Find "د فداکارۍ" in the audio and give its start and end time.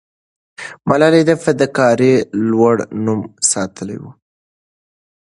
1.29-2.13